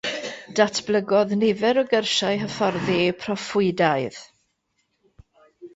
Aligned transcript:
Datblygodd 0.59 1.35
nifer 1.41 1.81
o 1.81 1.83
gyrsiau 1.91 2.41
hyfforddi 2.45 2.99
proffwydaidd. 3.21 4.21